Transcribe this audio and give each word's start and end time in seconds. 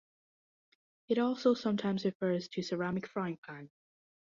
It 1.09 1.19
also 1.19 1.53
sometimes 1.53 2.05
refers 2.05 2.47
to 2.47 2.63
ceramic 2.63 3.05
frying 3.05 3.37
pan. 3.45 3.69